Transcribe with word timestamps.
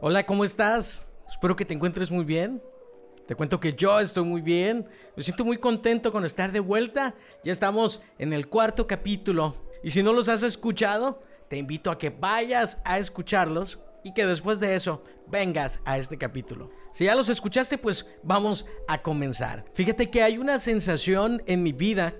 Hola, 0.00 0.24
¿cómo 0.24 0.44
estás? 0.44 1.08
Espero 1.28 1.56
que 1.56 1.64
te 1.64 1.74
encuentres 1.74 2.12
muy 2.12 2.24
bien. 2.24 2.62
Te 3.26 3.34
cuento 3.34 3.58
que 3.58 3.72
yo 3.72 3.98
estoy 3.98 4.22
muy 4.22 4.40
bien. 4.40 4.86
Me 5.16 5.24
siento 5.24 5.44
muy 5.44 5.58
contento 5.58 6.12
con 6.12 6.24
estar 6.24 6.52
de 6.52 6.60
vuelta. 6.60 7.16
Ya 7.42 7.50
estamos 7.50 8.00
en 8.16 8.32
el 8.32 8.48
cuarto 8.48 8.86
capítulo. 8.86 9.56
Y 9.82 9.90
si 9.90 10.04
no 10.04 10.12
los 10.12 10.28
has 10.28 10.44
escuchado, 10.44 11.20
te 11.48 11.56
invito 11.56 11.90
a 11.90 11.98
que 11.98 12.10
vayas 12.10 12.78
a 12.84 12.98
escucharlos 12.98 13.80
y 14.04 14.14
que 14.14 14.24
después 14.24 14.60
de 14.60 14.76
eso 14.76 15.02
vengas 15.26 15.80
a 15.84 15.98
este 15.98 16.16
capítulo. 16.16 16.70
Si 16.92 17.06
ya 17.06 17.16
los 17.16 17.28
escuchaste, 17.28 17.76
pues 17.76 18.06
vamos 18.22 18.66
a 18.86 19.02
comenzar. 19.02 19.64
Fíjate 19.74 20.10
que 20.10 20.22
hay 20.22 20.38
una 20.38 20.60
sensación 20.60 21.42
en 21.46 21.64
mi 21.64 21.72
vida 21.72 22.14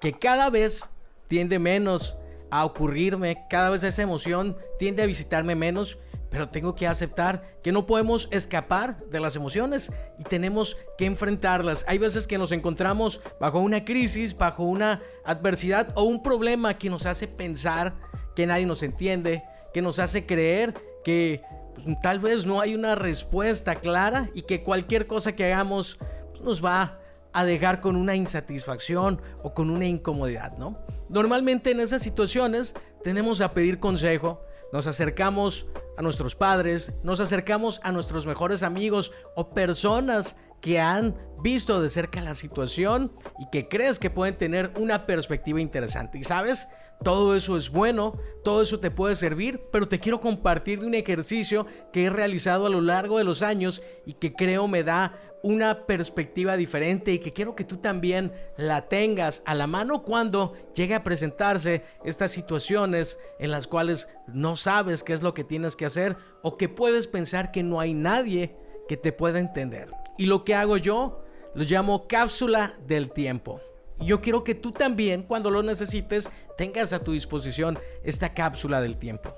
que 0.00 0.12
cada 0.12 0.50
vez 0.50 0.90
tiende 1.28 1.58
menos 1.58 2.18
a 2.50 2.66
ocurrirme, 2.66 3.46
cada 3.48 3.70
vez 3.70 3.82
esa 3.84 4.02
emoción 4.02 4.58
tiende 4.78 5.02
a 5.02 5.06
visitarme 5.06 5.54
menos 5.54 5.96
pero 6.32 6.48
tengo 6.48 6.74
que 6.74 6.86
aceptar 6.88 7.42
que 7.62 7.72
no 7.72 7.84
podemos 7.84 8.26
escapar 8.32 9.04
de 9.10 9.20
las 9.20 9.36
emociones 9.36 9.92
y 10.18 10.22
tenemos 10.22 10.78
que 10.96 11.04
enfrentarlas. 11.04 11.84
Hay 11.86 11.98
veces 11.98 12.26
que 12.26 12.38
nos 12.38 12.52
encontramos 12.52 13.20
bajo 13.38 13.60
una 13.60 13.84
crisis, 13.84 14.36
bajo 14.36 14.64
una 14.64 15.02
adversidad 15.26 15.92
o 15.94 16.04
un 16.04 16.22
problema 16.22 16.78
que 16.78 16.88
nos 16.88 17.04
hace 17.04 17.28
pensar 17.28 17.94
que 18.34 18.46
nadie 18.46 18.64
nos 18.64 18.82
entiende, 18.82 19.44
que 19.74 19.82
nos 19.82 19.98
hace 19.98 20.24
creer 20.24 20.72
que 21.04 21.42
pues, 21.74 22.00
tal 22.00 22.18
vez 22.18 22.46
no 22.46 22.62
hay 22.62 22.74
una 22.74 22.94
respuesta 22.94 23.74
clara 23.74 24.30
y 24.32 24.42
que 24.42 24.62
cualquier 24.62 25.06
cosa 25.06 25.36
que 25.36 25.44
hagamos 25.44 25.98
pues, 26.30 26.42
nos 26.42 26.64
va 26.64 26.98
a 27.34 27.44
dejar 27.44 27.82
con 27.82 27.94
una 27.94 28.16
insatisfacción 28.16 29.20
o 29.42 29.52
con 29.52 29.68
una 29.68 29.84
incomodidad, 29.84 30.56
¿no? 30.56 30.78
Normalmente 31.10 31.72
en 31.72 31.80
esas 31.80 32.00
situaciones 32.00 32.74
tenemos 33.02 33.42
a 33.42 33.52
pedir 33.52 33.78
consejo, 33.78 34.40
nos 34.72 34.86
acercamos 34.86 35.66
nuestros 36.02 36.34
padres, 36.34 36.92
nos 37.02 37.20
acercamos 37.20 37.80
a 37.82 37.92
nuestros 37.92 38.26
mejores 38.26 38.62
amigos 38.62 39.12
o 39.36 39.50
personas 39.54 40.36
que 40.60 40.80
han 40.80 41.16
visto 41.42 41.82
de 41.82 41.88
cerca 41.88 42.20
la 42.20 42.34
situación 42.34 43.12
y 43.38 43.48
que 43.50 43.68
crees 43.68 43.98
que 43.98 44.10
pueden 44.10 44.36
tener 44.36 44.72
una 44.76 45.06
perspectiva 45.06 45.60
interesante. 45.60 46.18
Y 46.18 46.24
sabes, 46.24 46.68
todo 47.02 47.36
eso 47.36 47.56
es 47.56 47.70
bueno, 47.70 48.18
todo 48.42 48.62
eso 48.62 48.80
te 48.80 48.90
puede 48.90 49.16
servir, 49.16 49.60
pero 49.70 49.88
te 49.88 50.00
quiero 50.00 50.20
compartir 50.20 50.80
de 50.80 50.86
un 50.86 50.94
ejercicio 50.94 51.66
que 51.92 52.04
he 52.04 52.10
realizado 52.10 52.66
a 52.66 52.70
lo 52.70 52.80
largo 52.80 53.18
de 53.18 53.24
los 53.24 53.42
años 53.42 53.82
y 54.06 54.14
que 54.14 54.34
creo 54.34 54.68
me 54.68 54.82
da 54.82 55.18
una 55.42 55.86
perspectiva 55.86 56.56
diferente 56.56 57.12
y 57.12 57.18
que 57.18 57.32
quiero 57.32 57.56
que 57.56 57.64
tú 57.64 57.78
también 57.78 58.32
la 58.56 58.88
tengas 58.88 59.42
a 59.44 59.54
la 59.54 59.66
mano 59.66 60.02
cuando 60.02 60.54
llegue 60.74 60.94
a 60.94 61.02
presentarse 61.02 61.82
estas 62.04 62.30
situaciones 62.30 63.18
en 63.38 63.50
las 63.50 63.66
cuales 63.66 64.08
no 64.28 64.54
sabes 64.56 65.02
qué 65.02 65.12
es 65.12 65.22
lo 65.22 65.34
que 65.34 65.44
tienes 65.44 65.74
que 65.74 65.86
hacer 65.86 66.16
o 66.42 66.56
que 66.56 66.68
puedes 66.68 67.08
pensar 67.08 67.50
que 67.50 67.62
no 67.62 67.80
hay 67.80 67.94
nadie 67.94 68.56
que 68.88 68.96
te 68.96 69.12
pueda 69.12 69.40
entender. 69.40 69.90
Y 70.16 70.26
lo 70.26 70.44
que 70.44 70.54
hago 70.54 70.76
yo 70.76 71.24
lo 71.54 71.64
llamo 71.64 72.06
cápsula 72.06 72.78
del 72.86 73.10
tiempo. 73.10 73.60
Y 74.02 74.06
yo 74.06 74.20
quiero 74.20 74.42
que 74.42 74.54
tú 74.54 74.72
también, 74.72 75.22
cuando 75.22 75.50
lo 75.50 75.62
necesites, 75.62 76.30
tengas 76.56 76.92
a 76.92 77.02
tu 77.02 77.12
disposición 77.12 77.78
esta 78.02 78.34
cápsula 78.34 78.80
del 78.80 78.96
tiempo. 78.96 79.34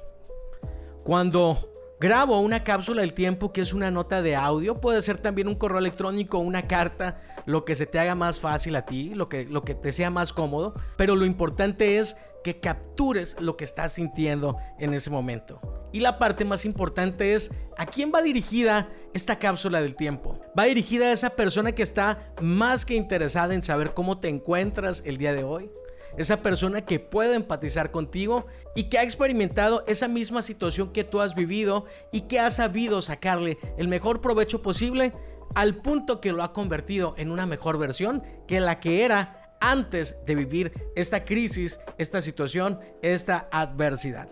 Cuando 1.04 1.70
Grabo 2.00 2.40
una 2.40 2.64
cápsula 2.64 3.02
del 3.02 3.14
tiempo 3.14 3.52
que 3.52 3.60
es 3.60 3.72
una 3.72 3.90
nota 3.90 4.20
de 4.20 4.34
audio, 4.34 4.80
puede 4.80 5.00
ser 5.00 5.16
también 5.18 5.48
un 5.48 5.54
correo 5.54 5.78
electrónico, 5.78 6.38
una 6.38 6.66
carta, 6.66 7.22
lo 7.46 7.64
que 7.64 7.74
se 7.74 7.86
te 7.86 7.98
haga 7.98 8.14
más 8.14 8.40
fácil 8.40 8.74
a 8.76 8.84
ti, 8.84 9.14
lo 9.14 9.28
que, 9.28 9.44
lo 9.44 9.62
que 9.62 9.74
te 9.74 9.92
sea 9.92 10.10
más 10.10 10.32
cómodo, 10.32 10.74
pero 10.96 11.14
lo 11.14 11.24
importante 11.24 11.98
es 11.98 12.16
que 12.44 12.60
captures 12.60 13.36
lo 13.40 13.56
que 13.56 13.64
estás 13.64 13.94
sintiendo 13.94 14.56
en 14.78 14.94
ese 14.94 15.10
momento. 15.10 15.60
Y 15.92 16.00
la 16.00 16.18
parte 16.18 16.44
más 16.44 16.64
importante 16.64 17.34
es 17.34 17.50
a 17.76 17.86
quién 17.86 18.12
va 18.14 18.22
dirigida 18.22 18.88
esta 19.14 19.38
cápsula 19.38 19.80
del 19.80 19.96
tiempo. 19.96 20.38
Va 20.56 20.64
dirigida 20.64 21.06
a 21.06 21.12
esa 21.12 21.30
persona 21.30 21.72
que 21.72 21.82
está 21.82 22.32
más 22.40 22.84
que 22.84 22.94
interesada 22.94 23.54
en 23.54 23.62
saber 23.62 23.94
cómo 23.94 24.18
te 24.18 24.28
encuentras 24.28 25.02
el 25.04 25.18
día 25.18 25.32
de 25.32 25.42
hoy 25.42 25.70
esa 26.16 26.42
persona 26.42 26.84
que 26.84 27.00
puede 27.00 27.34
empatizar 27.34 27.90
contigo 27.90 28.46
y 28.76 28.84
que 28.84 28.98
ha 28.98 29.02
experimentado 29.02 29.82
esa 29.88 30.06
misma 30.06 30.42
situación 30.42 30.92
que 30.92 31.02
tú 31.02 31.20
has 31.20 31.34
vivido 31.34 31.86
y 32.12 32.22
que 32.22 32.38
ha 32.38 32.50
sabido 32.50 33.02
sacarle 33.02 33.58
el 33.78 33.88
mejor 33.88 34.20
provecho 34.20 34.62
posible 34.62 35.12
al 35.54 35.76
punto 35.76 36.20
que 36.20 36.32
lo 36.32 36.42
ha 36.42 36.52
convertido 36.52 37.14
en 37.18 37.30
una 37.30 37.46
mejor 37.46 37.78
versión 37.78 38.22
que 38.46 38.60
la 38.60 38.80
que 38.80 39.04
era 39.04 39.43
antes 39.64 40.16
de 40.26 40.34
vivir 40.34 40.72
esta 40.94 41.24
crisis, 41.24 41.80
esta 41.96 42.20
situación, 42.20 42.78
esta 43.02 43.48
adversidad. 43.50 44.28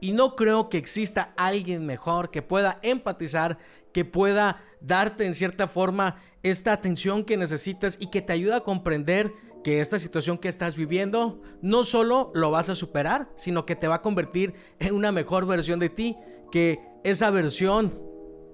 Y 0.00 0.12
no 0.12 0.36
creo 0.36 0.68
que 0.68 0.78
exista 0.78 1.32
alguien 1.36 1.86
mejor 1.86 2.30
que 2.30 2.42
pueda 2.42 2.78
empatizar, 2.82 3.58
que 3.92 4.04
pueda 4.04 4.62
darte 4.80 5.24
en 5.26 5.34
cierta 5.34 5.66
forma 5.66 6.16
esta 6.42 6.72
atención 6.72 7.24
que 7.24 7.36
necesitas 7.36 7.96
y 8.00 8.10
que 8.10 8.22
te 8.22 8.34
ayuda 8.34 8.56
a 8.56 8.60
comprender 8.60 9.32
que 9.64 9.80
esta 9.80 9.98
situación 9.98 10.38
que 10.38 10.48
estás 10.48 10.76
viviendo 10.76 11.40
no 11.62 11.84
solo 11.84 12.30
lo 12.34 12.50
vas 12.50 12.68
a 12.68 12.74
superar, 12.74 13.28
sino 13.34 13.66
que 13.66 13.76
te 13.76 13.88
va 13.88 13.96
a 13.96 14.02
convertir 14.02 14.54
en 14.78 14.94
una 14.94 15.12
mejor 15.12 15.46
versión 15.46 15.78
de 15.80 15.90
ti, 15.90 16.16
que 16.50 16.80
esa 17.04 17.30
versión 17.30 17.98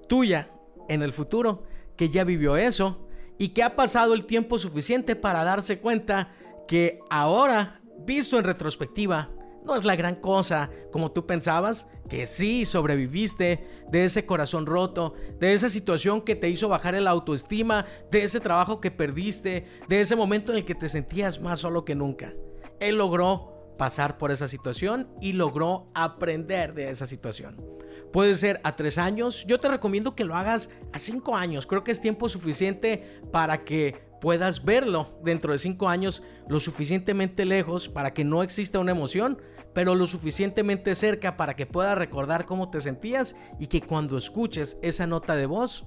tuya 0.08 0.50
en 0.88 1.02
el 1.02 1.12
futuro, 1.12 1.64
que 1.96 2.08
ya 2.08 2.24
vivió 2.24 2.56
eso 2.56 3.05
y 3.38 3.48
que 3.48 3.62
ha 3.62 3.76
pasado 3.76 4.14
el 4.14 4.26
tiempo 4.26 4.58
suficiente 4.58 5.16
para 5.16 5.44
darse 5.44 5.78
cuenta 5.78 6.32
que 6.66 7.00
ahora, 7.10 7.80
visto 8.04 8.38
en 8.38 8.44
retrospectiva, 8.44 9.30
no 9.64 9.74
es 9.74 9.84
la 9.84 9.96
gran 9.96 10.14
cosa 10.14 10.70
como 10.92 11.10
tú 11.10 11.26
pensabas, 11.26 11.88
que 12.08 12.24
sí 12.24 12.64
sobreviviste 12.64 13.66
de 13.90 14.04
ese 14.04 14.24
corazón 14.24 14.64
roto, 14.64 15.14
de 15.40 15.54
esa 15.54 15.68
situación 15.68 16.22
que 16.22 16.36
te 16.36 16.48
hizo 16.48 16.68
bajar 16.68 16.94
el 16.94 17.08
autoestima, 17.08 17.84
de 18.10 18.22
ese 18.22 18.38
trabajo 18.38 18.80
que 18.80 18.92
perdiste, 18.92 19.66
de 19.88 20.00
ese 20.00 20.14
momento 20.14 20.52
en 20.52 20.58
el 20.58 20.64
que 20.64 20.76
te 20.76 20.88
sentías 20.88 21.40
más 21.40 21.58
solo 21.58 21.84
que 21.84 21.96
nunca. 21.96 22.32
Él 22.78 22.96
logró 22.96 23.74
pasar 23.76 24.18
por 24.18 24.30
esa 24.30 24.48
situación 24.48 25.08
y 25.20 25.32
logró 25.32 25.90
aprender 25.94 26.72
de 26.72 26.90
esa 26.90 27.06
situación. 27.06 27.75
Puede 28.16 28.34
ser 28.34 28.62
a 28.64 28.74
tres 28.74 28.96
años, 28.96 29.44
yo 29.46 29.60
te 29.60 29.68
recomiendo 29.68 30.14
que 30.14 30.24
lo 30.24 30.34
hagas 30.34 30.70
a 30.94 30.98
cinco 30.98 31.36
años, 31.36 31.66
creo 31.66 31.84
que 31.84 31.92
es 31.92 32.00
tiempo 32.00 32.30
suficiente 32.30 33.20
para 33.30 33.62
que 33.62 34.06
puedas 34.22 34.64
verlo 34.64 35.18
dentro 35.22 35.52
de 35.52 35.58
cinco 35.58 35.86
años 35.86 36.22
lo 36.48 36.58
suficientemente 36.58 37.44
lejos 37.44 37.90
para 37.90 38.14
que 38.14 38.24
no 38.24 38.42
exista 38.42 38.78
una 38.78 38.92
emoción, 38.92 39.42
pero 39.74 39.94
lo 39.94 40.06
suficientemente 40.06 40.94
cerca 40.94 41.36
para 41.36 41.56
que 41.56 41.66
puedas 41.66 41.98
recordar 41.98 42.46
cómo 42.46 42.70
te 42.70 42.80
sentías 42.80 43.36
y 43.58 43.66
que 43.66 43.82
cuando 43.82 44.16
escuches 44.16 44.78
esa 44.80 45.06
nota 45.06 45.36
de 45.36 45.44
voz 45.44 45.84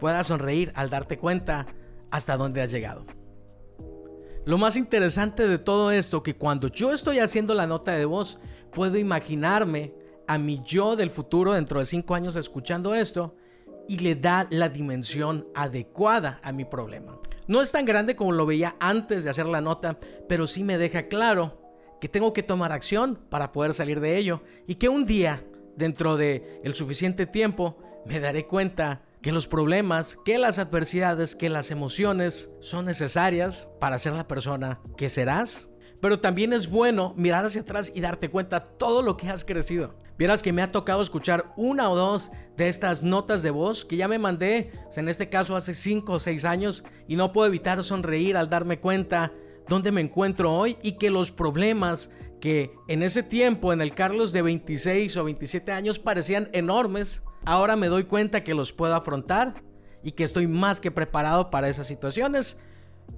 puedas 0.00 0.26
sonreír 0.26 0.72
al 0.74 0.90
darte 0.90 1.16
cuenta 1.16 1.68
hasta 2.10 2.36
dónde 2.36 2.60
has 2.60 2.72
llegado. 2.72 3.06
Lo 4.44 4.58
más 4.58 4.74
interesante 4.74 5.46
de 5.46 5.60
todo 5.60 5.92
esto 5.92 6.24
que 6.24 6.34
cuando 6.34 6.66
yo 6.66 6.92
estoy 6.92 7.20
haciendo 7.20 7.54
la 7.54 7.68
nota 7.68 7.92
de 7.92 8.04
voz 8.04 8.40
puedo 8.72 8.98
imaginarme 8.98 10.07
a 10.28 10.38
mi 10.38 10.60
yo 10.62 10.94
del 10.94 11.10
futuro 11.10 11.54
dentro 11.54 11.80
de 11.80 11.86
cinco 11.86 12.14
años 12.14 12.36
escuchando 12.36 12.94
esto 12.94 13.34
y 13.88 13.98
le 13.98 14.14
da 14.14 14.46
la 14.50 14.68
dimensión 14.68 15.48
adecuada 15.54 16.38
a 16.44 16.52
mi 16.52 16.64
problema. 16.64 17.18
No 17.46 17.62
es 17.62 17.72
tan 17.72 17.86
grande 17.86 18.14
como 18.14 18.32
lo 18.32 18.44
veía 18.44 18.76
antes 18.78 19.24
de 19.24 19.30
hacer 19.30 19.46
la 19.46 19.62
nota, 19.62 19.98
pero 20.28 20.46
sí 20.46 20.62
me 20.62 20.76
deja 20.76 21.08
claro 21.08 21.62
que 22.00 22.08
tengo 22.08 22.32
que 22.34 22.42
tomar 22.42 22.72
acción 22.72 23.18
para 23.30 23.50
poder 23.50 23.72
salir 23.72 24.00
de 24.00 24.18
ello 24.18 24.42
y 24.66 24.76
que 24.76 24.90
un 24.90 25.06
día, 25.06 25.42
dentro 25.74 26.16
de 26.18 26.60
el 26.62 26.74
suficiente 26.74 27.26
tiempo, 27.26 27.78
me 28.04 28.20
daré 28.20 28.46
cuenta 28.46 29.02
que 29.22 29.32
los 29.32 29.46
problemas, 29.46 30.18
que 30.24 30.38
las 30.38 30.58
adversidades, 30.58 31.34
que 31.34 31.48
las 31.48 31.70
emociones 31.70 32.50
son 32.60 32.84
necesarias 32.84 33.68
para 33.80 33.98
ser 33.98 34.12
la 34.12 34.28
persona 34.28 34.80
que 34.96 35.08
serás. 35.08 35.70
Pero 36.00 36.20
también 36.20 36.52
es 36.52 36.68
bueno 36.68 37.14
mirar 37.16 37.44
hacia 37.44 37.62
atrás 37.62 37.90
y 37.92 38.00
darte 38.00 38.28
cuenta 38.28 38.60
todo 38.60 39.02
lo 39.02 39.16
que 39.16 39.28
has 39.28 39.44
crecido. 39.44 39.94
Vieras 40.18 40.42
que 40.42 40.52
me 40.52 40.62
ha 40.62 40.72
tocado 40.72 41.00
escuchar 41.00 41.52
una 41.56 41.88
o 41.88 41.96
dos 41.96 42.32
de 42.56 42.68
estas 42.68 43.04
notas 43.04 43.44
de 43.44 43.50
voz 43.50 43.84
que 43.84 43.96
ya 43.96 44.08
me 44.08 44.18
mandé, 44.18 44.72
en 44.96 45.08
este 45.08 45.28
caso 45.28 45.54
hace 45.54 45.74
5 45.74 46.12
o 46.12 46.18
6 46.18 46.44
años, 46.44 46.84
y 47.06 47.14
no 47.14 47.32
puedo 47.32 47.46
evitar 47.46 47.84
sonreír 47.84 48.36
al 48.36 48.50
darme 48.50 48.80
cuenta 48.80 49.32
dónde 49.68 49.92
me 49.92 50.00
encuentro 50.00 50.52
hoy 50.52 50.76
y 50.82 50.92
que 50.92 51.10
los 51.10 51.30
problemas 51.30 52.10
que 52.40 52.72
en 52.88 53.04
ese 53.04 53.22
tiempo, 53.22 53.72
en 53.72 53.80
el 53.80 53.94
Carlos 53.94 54.32
de 54.32 54.42
26 54.42 55.16
o 55.18 55.24
27 55.24 55.70
años, 55.70 56.00
parecían 56.00 56.48
enormes, 56.52 57.22
ahora 57.44 57.76
me 57.76 57.86
doy 57.86 58.04
cuenta 58.04 58.42
que 58.42 58.54
los 58.54 58.72
puedo 58.72 58.96
afrontar 58.96 59.62
y 60.02 60.12
que 60.12 60.24
estoy 60.24 60.48
más 60.48 60.80
que 60.80 60.90
preparado 60.90 61.50
para 61.50 61.68
esas 61.68 61.86
situaciones. 61.86 62.58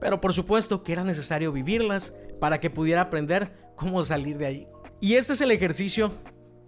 Pero 0.01 0.21
por 0.21 0.35
supuesto 0.35 0.83
que 0.83 0.93
era 0.93 1.05
necesario 1.05 1.51
vivirlas 1.51 2.13
para 2.41 2.61
que 2.61 2.69
pudiera 2.69 3.01
aprender 3.01 3.73
cómo 3.75 4.05
salir 4.05 4.37
de 4.37 4.47
ahí. 4.47 4.69
Y 5.01 5.15
este 5.15 5.33
es 5.33 5.41
el 5.41 5.51
ejercicio 5.51 6.13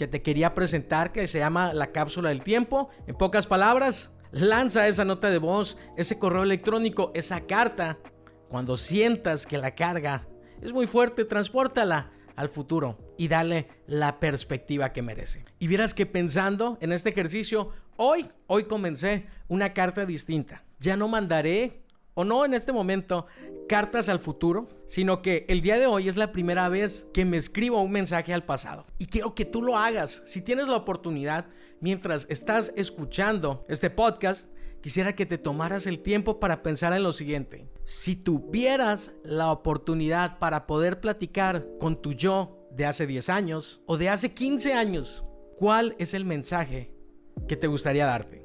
que 0.03 0.09
te 0.09 0.21
quería 0.21 0.53
presentar 0.53 1.13
que 1.13 1.29
se 1.29 1.39
llama 1.39 1.73
la 1.73 1.93
cápsula 1.93 2.31
del 2.31 2.43
tiempo. 2.43 2.89
En 3.07 3.15
pocas 3.15 3.47
palabras, 3.47 4.11
lanza 4.33 4.89
esa 4.89 5.05
nota 5.05 5.31
de 5.31 5.39
voz, 5.39 5.79
ese 5.97 6.19
correo 6.19 6.43
electrónico, 6.43 7.13
esa 7.15 7.43
carta. 7.43 8.01
Cuando 8.49 8.77
sientas 8.77 9.47
que 9.47 9.59
la 9.59 9.77
carga 9.77 10.27
es 10.61 10.73
muy 10.73 10.89
fuerte, 10.89 11.25
transpórtala 11.25 12.11
al 12.35 12.49
futuro 12.49 12.99
y 13.17 13.29
darle 13.29 13.69
la 13.87 14.19
perspectiva 14.19 14.93
que 14.93 15.03
merece. 15.03 15.45
Y 15.61 15.69
vieras 15.69 15.95
que 15.95 16.05
pensando 16.05 16.79
en 16.81 16.91
este 16.91 17.11
ejercicio, 17.11 17.71
hoy, 17.97 18.29
hoy 18.49 18.65
comencé 18.65 19.27
una 19.47 19.73
carta 19.73 20.05
distinta. 20.05 20.65
Ya 20.81 20.97
no 20.97 21.07
mandaré, 21.07 21.81
o 22.14 22.25
no 22.25 22.44
en 22.44 22.55
este 22.55 22.73
momento, 22.73 23.26
cartas 23.69 24.09
al 24.09 24.19
futuro, 24.19 24.69
sino 24.87 25.23
que 25.23 25.47
el 25.49 25.61
día 25.61 25.79
de 25.79 25.87
hoy 25.87 26.09
es 26.09 26.17
la 26.17 26.32
primera 26.32 26.69
vez 26.69 27.06
que 27.12 27.25
me 27.25 27.37
escribo 27.37 27.81
un 27.81 27.93
mensaje 27.93 28.35
al 28.35 28.44
pasado. 28.44 28.87
Y 28.99 29.06
quiero 29.06 29.35
que 29.35 29.44
tú 29.44 29.62
lo 29.62 29.79
hagas. 29.79 30.23
Si 30.26 30.43
tienes 30.43 30.69
la 30.69 30.76
oportunidad, 30.76 31.47
mientras 31.81 32.26
estás 32.29 32.73
escuchando 32.76 33.64
este 33.69 33.91
podcast, 33.91 34.50
quisiera 34.82 35.14
que 35.14 35.26
te 35.26 35.38
tomaras 35.38 35.87
el 35.87 36.00
tiempo 36.00 36.38
para 36.41 36.62
pensar 36.62 36.93
en 36.93 37.03
lo 37.03 37.12
siguiente. 37.12 37.69
Si 37.85 38.17
tuvieras 38.17 39.12
la 39.25 39.50
oportunidad 39.50 40.38
para 40.38 40.67
poder 40.67 41.00
platicar 41.00 41.67
con 41.79 42.00
tu 42.00 42.12
yo 42.12 42.69
de 42.73 42.87
hace 42.87 43.06
10 43.06 43.29
años 43.29 43.81
o 43.87 43.97
de 43.97 44.08
hace 44.08 44.32
15 44.32 44.75
años, 44.75 45.25
¿cuál 45.56 45.94
es 45.99 46.15
el 46.15 46.25
mensaje 46.25 46.93
que 47.49 47.56
te 47.56 47.67
gustaría 47.67 48.06
darte? 48.06 48.42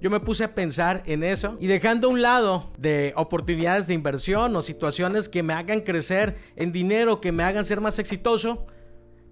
Yo 0.00 0.08
me 0.08 0.20
puse 0.20 0.44
a 0.44 0.54
pensar 0.54 1.02
en 1.04 1.22
eso 1.22 1.58
y 1.60 1.66
dejando 1.66 2.08
a 2.08 2.10
un 2.10 2.22
lado 2.22 2.72
de 2.78 3.12
oportunidades 3.16 3.86
de 3.86 3.92
inversión 3.92 4.56
o 4.56 4.62
situaciones 4.62 5.28
que 5.28 5.42
me 5.42 5.52
hagan 5.52 5.82
crecer 5.82 6.36
en 6.56 6.72
dinero, 6.72 7.20
que 7.20 7.32
me 7.32 7.42
hagan 7.42 7.66
ser 7.66 7.82
más 7.82 7.98
exitoso, 7.98 8.66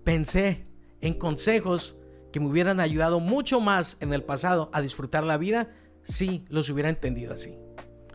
pensé 0.05 0.67
en 1.01 1.15
consejos 1.15 1.97
que 2.33 2.41
me 2.41 2.49
hubieran 2.49 2.81
ayudado 2.81 3.19
mucho 3.19 3.61
más 3.61 3.97
en 4.01 4.13
el 4.13 4.23
pasado 4.23 4.69
a 4.75 4.83
disfrutar 4.83 5.25
la 5.25 5.39
vida 5.39 5.71
si 6.03 6.45
los 6.51 6.69
hubiera 6.69 6.91
entendido 6.91 7.33
así. 7.33 7.57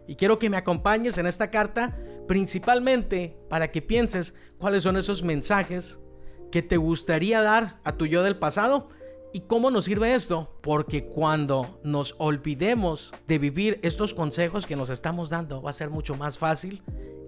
Y 0.08 0.16
quiero 0.16 0.38
que 0.38 0.52
me 0.52 0.58
acompañes 0.58 1.18
en 1.18 1.26
esta 1.26 1.50
carta 1.50 1.98
principalmente 2.28 3.36
para 3.50 3.72
que 3.72 3.82
pienses 3.82 4.36
cuáles 4.60 4.84
son 4.84 4.96
esos 4.96 5.24
mensajes 5.24 6.00
que 6.52 6.62
te 6.62 6.78
gustaría 6.78 7.42
dar 7.42 7.80
a 7.84 7.94
tu 7.94 8.06
yo 8.06 8.22
del 8.22 8.38
pasado 8.38 8.90
¿Y 9.36 9.42
cómo 9.42 9.72
nos 9.72 9.86
sirve 9.86 10.14
esto? 10.14 10.60
Porque 10.62 11.08
cuando 11.08 11.80
nos 11.84 12.14
olvidemos 12.20 13.16
de 13.28 13.40
vivir 13.40 13.80
estos 13.82 14.14
consejos 14.14 14.68
que 14.68 14.76
nos 14.76 14.92
estamos 14.92 15.32
dando, 15.32 15.60
va 15.60 15.72
a 15.72 15.74
ser 15.74 15.90
mucho 15.90 16.14
más 16.16 16.38
fácil 16.38 16.84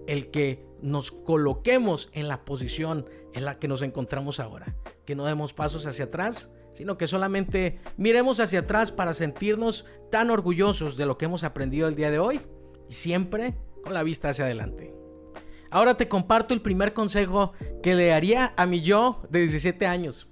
el 0.06 0.30
que 0.30 0.64
nos 0.80 1.10
coloquemos 1.10 2.08
en 2.12 2.28
la 2.28 2.44
posición 2.44 3.10
en 3.34 3.44
la 3.44 3.58
que 3.58 3.66
nos 3.66 3.82
encontramos 3.82 4.38
ahora. 4.38 4.76
Que 5.04 5.16
no 5.16 5.24
demos 5.24 5.52
pasos 5.52 5.84
hacia 5.84 6.04
atrás, 6.04 6.48
sino 6.72 6.96
que 6.96 7.08
solamente 7.08 7.80
miremos 7.96 8.38
hacia 8.38 8.60
atrás 8.60 8.92
para 8.92 9.12
sentirnos 9.12 9.84
tan 10.12 10.30
orgullosos 10.30 10.96
de 10.96 11.06
lo 11.06 11.18
que 11.18 11.24
hemos 11.24 11.42
aprendido 11.42 11.88
el 11.88 11.96
día 11.96 12.12
de 12.12 12.20
hoy 12.20 12.40
y 12.88 12.92
siempre 12.92 13.56
con 13.82 13.94
la 13.94 14.04
vista 14.04 14.28
hacia 14.28 14.44
adelante. 14.44 14.94
Ahora 15.72 15.96
te 15.96 16.06
comparto 16.06 16.54
el 16.54 16.62
primer 16.62 16.92
consejo 16.92 17.52
que 17.82 17.96
le 17.96 18.12
haría 18.12 18.54
a 18.56 18.64
mi 18.66 18.80
yo 18.80 19.22
de 19.28 19.40
17 19.40 19.88
años. 19.88 20.28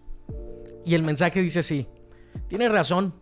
Y 0.85 0.95
el 0.95 1.03
mensaje 1.03 1.41
dice 1.41 1.61
así, 1.61 1.89
tienes 2.49 2.71
razón, 2.71 3.15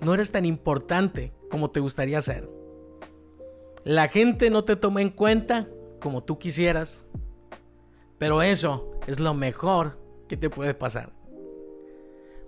no 0.00 0.14
eres 0.14 0.32
tan 0.32 0.44
importante 0.44 1.32
como 1.48 1.70
te 1.70 1.80
gustaría 1.80 2.20
ser. 2.20 2.48
La 3.84 4.08
gente 4.08 4.50
no 4.50 4.64
te 4.64 4.76
toma 4.76 5.02
en 5.02 5.10
cuenta 5.10 5.68
como 6.00 6.24
tú 6.24 6.38
quisieras, 6.38 7.06
pero 8.18 8.42
eso 8.42 8.92
es 9.06 9.20
lo 9.20 9.34
mejor 9.34 9.98
que 10.28 10.36
te 10.36 10.50
puede 10.50 10.74
pasar. 10.74 11.12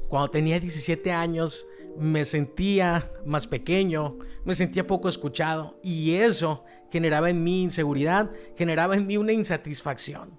Cuando 0.08 0.30
tenía 0.30 0.60
17 0.60 1.12
años 1.12 1.66
me 1.96 2.24
sentía 2.24 3.10
más 3.24 3.46
pequeño, 3.46 4.18
me 4.44 4.54
sentía 4.54 4.86
poco 4.86 5.08
escuchado 5.08 5.78
y 5.82 6.14
eso 6.14 6.64
generaba 6.90 7.30
en 7.30 7.42
mí 7.42 7.62
inseguridad, 7.62 8.30
generaba 8.56 8.96
en 8.96 9.06
mí 9.06 9.16
una 9.16 9.32
insatisfacción. 9.32 10.38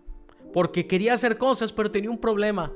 Porque 0.53 0.88
quería 0.88 1.13
hacer 1.13 1.38
cosas, 1.38 1.74
pero 1.74 1.92
tenía 1.92 2.09
un 2.09 2.19
problema 2.19 2.71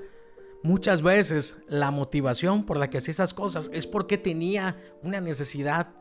Muchas 0.62 1.02
veces 1.02 1.58
la 1.68 1.90
motivación 1.90 2.66
por 2.66 2.78
la 2.78 2.90
que 2.90 2.98
hacía 2.98 3.14
esas 3.14 3.34
cosas 3.34 3.72
es 3.74 3.88
porque 3.88 4.18
tenía 4.18 4.78
una 5.04 5.22
necesidad 5.22 5.94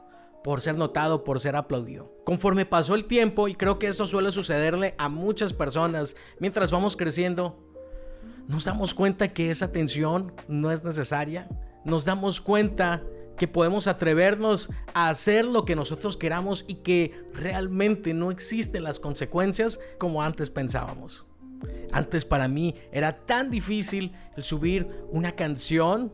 por 0.43 0.61
ser 0.61 0.77
notado, 0.77 1.23
por 1.25 1.39
ser 1.39 1.55
aplaudido. 1.55 2.13
Conforme 2.25 2.67
pasó 2.67 2.95
el 2.95 3.05
tiempo, 3.05 3.49
y 3.49 3.55
creo 3.55 3.79
que 3.79 3.87
esto 3.87 4.07
suele 4.07 4.33
sucederle 4.33 4.95
a 4.99 5.09
muchas 5.09 5.53
personas 5.53 6.17
mientras 6.41 6.71
vamos 6.71 6.97
creciendo, 6.97 7.57
nos 8.49 8.65
damos 8.65 8.95
cuenta 8.95 9.33
que 9.33 9.51
esa 9.51 9.67
atención 9.67 10.33
no 10.49 10.73
es 10.73 10.83
necesaria. 10.83 11.49
Nos 11.85 12.05
damos 12.05 12.41
cuenta 12.41 13.05
que 13.37 13.47
podemos 13.47 13.87
atrevernos 13.87 14.71
a 14.95 15.09
hacer 15.09 15.45
lo 15.45 15.65
que 15.65 15.77
nosotros 15.77 16.17
queramos 16.17 16.65
y 16.67 16.77
que 16.77 17.25
realmente 17.33 18.13
no 18.13 18.31
existen 18.31 18.83
las 18.83 18.99
consecuencias 18.99 19.79
como 19.99 20.23
antes 20.23 20.51
pensábamos. 20.51 21.25
Antes 21.93 22.25
para 22.25 22.49
mí 22.49 22.75
era 22.93 23.25
tan 23.27 23.51
difícil 23.51 24.13
el 24.37 24.45
subir 24.45 24.89
una 25.11 25.33
canción 25.33 26.13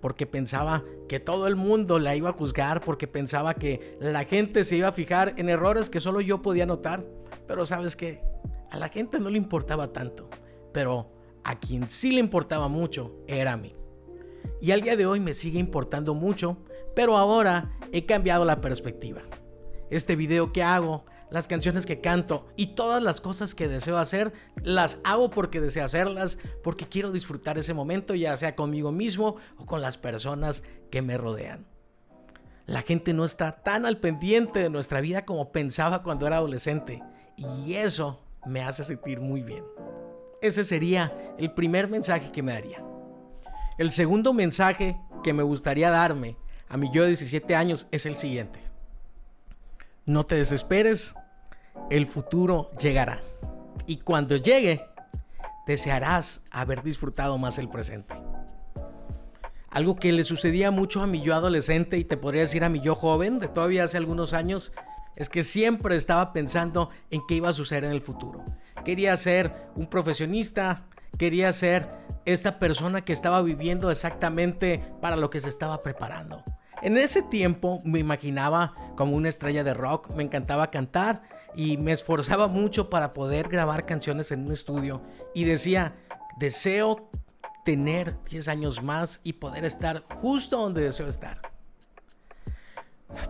porque 0.00 0.26
pensaba 0.26 0.82
que 1.08 1.20
todo 1.20 1.46
el 1.46 1.54
mundo 1.54 2.00
la 2.00 2.16
iba 2.16 2.30
a 2.30 2.32
juzgar, 2.32 2.80
porque 2.80 3.06
pensaba 3.06 3.54
que 3.54 3.96
la 4.00 4.24
gente 4.24 4.64
se 4.64 4.76
iba 4.76 4.88
a 4.88 4.92
fijar 4.92 5.34
en 5.36 5.48
errores 5.48 5.88
que 5.88 6.00
solo 6.00 6.20
yo 6.20 6.42
podía 6.42 6.66
notar. 6.66 7.06
Pero 7.46 7.64
sabes 7.64 7.94
que 7.94 8.20
a 8.70 8.78
la 8.78 8.88
gente 8.88 9.20
no 9.20 9.30
le 9.30 9.38
importaba 9.38 9.92
tanto, 9.92 10.28
pero 10.72 11.12
a 11.44 11.58
quien 11.60 11.88
sí 11.88 12.12
le 12.12 12.20
importaba 12.20 12.66
mucho 12.66 13.14
era 13.28 13.52
a 13.52 13.56
mí. 13.56 13.74
Y 14.60 14.72
al 14.72 14.80
día 14.80 14.96
de 14.96 15.06
hoy 15.06 15.20
me 15.20 15.34
sigue 15.34 15.60
importando 15.60 16.14
mucho, 16.14 16.58
pero 16.96 17.16
ahora 17.16 17.78
he 17.92 18.04
cambiado 18.04 18.44
la 18.44 18.60
perspectiva. 18.60 19.22
Este 19.88 20.16
video 20.16 20.52
que 20.52 20.64
hago 20.64 21.04
las 21.32 21.48
canciones 21.48 21.86
que 21.86 22.00
canto 22.00 22.46
y 22.56 22.74
todas 22.74 23.02
las 23.02 23.22
cosas 23.22 23.54
que 23.54 23.66
deseo 23.66 23.96
hacer, 23.96 24.32
las 24.62 24.98
hago 25.02 25.30
porque 25.30 25.60
deseo 25.60 25.84
hacerlas, 25.84 26.38
porque 26.62 26.86
quiero 26.86 27.10
disfrutar 27.10 27.56
ese 27.56 27.72
momento, 27.72 28.14
ya 28.14 28.36
sea 28.36 28.54
conmigo 28.54 28.92
mismo 28.92 29.36
o 29.56 29.64
con 29.64 29.80
las 29.80 29.96
personas 29.96 30.62
que 30.90 31.00
me 31.00 31.16
rodean. 31.16 31.66
La 32.66 32.82
gente 32.82 33.14
no 33.14 33.24
está 33.24 33.62
tan 33.62 33.86
al 33.86 33.98
pendiente 33.98 34.60
de 34.60 34.70
nuestra 34.70 35.00
vida 35.00 35.24
como 35.24 35.52
pensaba 35.52 36.02
cuando 36.02 36.26
era 36.26 36.36
adolescente 36.36 37.02
y 37.36 37.74
eso 37.74 38.20
me 38.46 38.60
hace 38.60 38.84
sentir 38.84 39.20
muy 39.20 39.42
bien. 39.42 39.64
Ese 40.42 40.64
sería 40.64 41.34
el 41.38 41.52
primer 41.52 41.88
mensaje 41.88 42.30
que 42.30 42.42
me 42.42 42.52
daría. 42.52 42.84
El 43.78 43.90
segundo 43.90 44.34
mensaje 44.34 45.00
que 45.24 45.32
me 45.32 45.42
gustaría 45.42 45.90
darme 45.90 46.36
a 46.68 46.76
mi 46.76 46.90
yo 46.90 47.02
de 47.02 47.08
17 47.08 47.54
años 47.54 47.86
es 47.90 48.04
el 48.04 48.16
siguiente. 48.16 48.60
No 50.04 50.26
te 50.26 50.34
desesperes, 50.34 51.14
el 51.90 52.06
futuro 52.06 52.70
llegará. 52.80 53.20
Y 53.86 53.98
cuando 53.98 54.36
llegue, 54.36 54.86
desearás 55.66 56.42
haber 56.50 56.82
disfrutado 56.82 57.38
más 57.38 57.58
el 57.58 57.68
presente. 57.68 58.14
Algo 59.70 59.96
que 59.96 60.12
le 60.12 60.24
sucedía 60.24 60.70
mucho 60.70 61.02
a 61.02 61.06
mi 61.06 61.22
yo 61.22 61.34
adolescente 61.34 61.96
y 61.96 62.04
te 62.04 62.16
podría 62.16 62.42
decir 62.42 62.62
a 62.64 62.68
mi 62.68 62.80
yo 62.80 62.94
joven 62.94 63.38
de 63.38 63.48
todavía 63.48 63.84
hace 63.84 63.96
algunos 63.96 64.34
años, 64.34 64.72
es 65.16 65.28
que 65.28 65.42
siempre 65.42 65.96
estaba 65.96 66.32
pensando 66.32 66.90
en 67.10 67.22
qué 67.26 67.36
iba 67.36 67.48
a 67.48 67.54
suceder 67.54 67.84
en 67.84 67.90
el 67.90 68.00
futuro. 68.00 68.44
Quería 68.84 69.16
ser 69.16 69.70
un 69.74 69.86
profesionista, 69.86 70.84
quería 71.18 71.52
ser 71.52 71.88
esta 72.24 72.58
persona 72.58 73.02
que 73.02 73.12
estaba 73.12 73.42
viviendo 73.42 73.90
exactamente 73.90 74.82
para 75.00 75.16
lo 75.16 75.30
que 75.30 75.40
se 75.40 75.48
estaba 75.48 75.82
preparando. 75.82 76.44
En 76.82 76.98
ese 76.98 77.22
tiempo 77.22 77.80
me 77.84 78.00
imaginaba 78.00 78.74
como 78.96 79.14
una 79.14 79.28
estrella 79.28 79.62
de 79.62 79.72
rock, 79.72 80.10
me 80.16 80.24
encantaba 80.24 80.72
cantar 80.72 81.22
y 81.54 81.76
me 81.76 81.92
esforzaba 81.92 82.48
mucho 82.48 82.90
para 82.90 83.12
poder 83.12 83.48
grabar 83.48 83.86
canciones 83.86 84.32
en 84.32 84.46
un 84.46 84.52
estudio 84.52 85.00
y 85.32 85.44
decía, 85.44 85.94
deseo 86.40 87.08
tener 87.64 88.20
10 88.24 88.48
años 88.48 88.82
más 88.82 89.20
y 89.22 89.34
poder 89.34 89.64
estar 89.64 90.02
justo 90.08 90.58
donde 90.58 90.82
deseo 90.82 91.06
estar. 91.06 91.40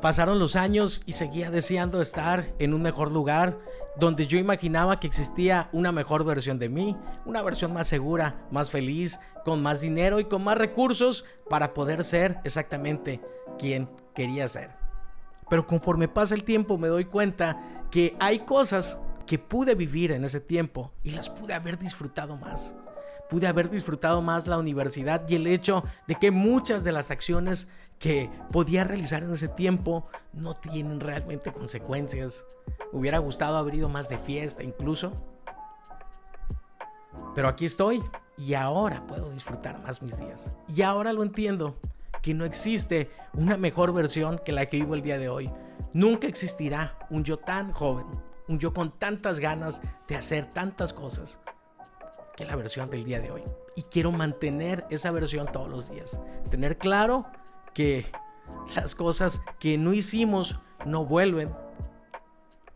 Pasaron 0.00 0.38
los 0.38 0.56
años 0.56 1.02
y 1.04 1.12
seguía 1.12 1.50
deseando 1.50 2.00
estar 2.00 2.54
en 2.58 2.72
un 2.72 2.80
mejor 2.80 3.12
lugar 3.12 3.58
donde 3.96 4.26
yo 4.26 4.38
imaginaba 4.38 4.98
que 4.98 5.06
existía 5.06 5.68
una 5.72 5.92
mejor 5.92 6.24
versión 6.24 6.58
de 6.58 6.68
mí, 6.68 6.96
una 7.26 7.42
versión 7.42 7.72
más 7.74 7.88
segura, 7.88 8.46
más 8.50 8.70
feliz, 8.70 9.20
con 9.44 9.62
más 9.62 9.80
dinero 9.80 10.20
y 10.20 10.24
con 10.24 10.44
más 10.44 10.58
recursos 10.58 11.24
para 11.48 11.74
poder 11.74 12.04
ser 12.04 12.38
exactamente 12.44 13.20
quien 13.58 13.88
quería 14.14 14.48
ser. 14.48 14.70
Pero 15.48 15.66
conforme 15.66 16.08
pasa 16.08 16.34
el 16.34 16.44
tiempo 16.44 16.78
me 16.78 16.88
doy 16.88 17.04
cuenta 17.04 17.84
que 17.90 18.16
hay 18.20 18.40
cosas 18.40 18.98
que 19.26 19.38
pude 19.38 19.74
vivir 19.74 20.12
en 20.12 20.24
ese 20.24 20.40
tiempo 20.40 20.92
y 21.02 21.10
las 21.10 21.30
pude 21.30 21.54
haber 21.54 21.78
disfrutado 21.78 22.36
más 22.36 22.74
pude 23.32 23.46
haber 23.46 23.70
disfrutado 23.70 24.20
más 24.20 24.46
la 24.46 24.58
universidad 24.58 25.26
y 25.26 25.36
el 25.36 25.46
hecho 25.46 25.84
de 26.06 26.16
que 26.16 26.30
muchas 26.30 26.84
de 26.84 26.92
las 26.92 27.10
acciones 27.10 27.66
que 27.98 28.30
podía 28.50 28.84
realizar 28.84 29.22
en 29.22 29.32
ese 29.32 29.48
tiempo 29.48 30.06
no 30.34 30.52
tienen 30.52 31.00
realmente 31.00 31.50
consecuencias. 31.50 32.44
Hubiera 32.92 33.16
gustado 33.16 33.56
haber 33.56 33.76
ido 33.76 33.88
más 33.88 34.10
de 34.10 34.18
fiesta 34.18 34.62
incluso. 34.62 35.14
Pero 37.34 37.48
aquí 37.48 37.64
estoy 37.64 38.02
y 38.36 38.54
ahora 38.54 39.06
puedo 39.06 39.30
disfrutar 39.30 39.80
más 39.82 40.02
mis 40.02 40.18
días. 40.18 40.52
Y 40.74 40.82
ahora 40.82 41.12
lo 41.12 41.22
entiendo, 41.22 41.76
que 42.22 42.34
no 42.34 42.44
existe 42.44 43.10
una 43.34 43.56
mejor 43.56 43.92
versión 43.92 44.40
que 44.44 44.52
la 44.52 44.66
que 44.66 44.78
vivo 44.78 44.94
el 44.94 45.02
día 45.02 45.18
de 45.18 45.28
hoy. 45.28 45.50
Nunca 45.92 46.28
existirá 46.28 46.96
un 47.10 47.24
yo 47.24 47.36
tan 47.36 47.72
joven, 47.72 48.06
un 48.48 48.58
yo 48.58 48.72
con 48.72 48.96
tantas 48.98 49.40
ganas 49.40 49.82
de 50.08 50.16
hacer 50.16 50.52
tantas 50.52 50.92
cosas 50.92 51.40
que 52.36 52.44
la 52.44 52.56
versión 52.56 52.88
del 52.88 53.04
día 53.04 53.20
de 53.20 53.30
hoy. 53.30 53.42
Y 53.76 53.82
quiero 53.82 54.12
mantener 54.12 54.86
esa 54.88 55.10
versión 55.10 55.50
todos 55.50 55.68
los 55.68 55.90
días. 55.90 56.20
Tener 56.50 56.78
claro 56.78 57.26
que 57.74 58.06
las 58.76 58.94
cosas 58.94 59.42
que 59.58 59.76
no 59.76 59.92
hicimos 59.92 60.58
no 60.86 61.04
vuelven. 61.04 61.54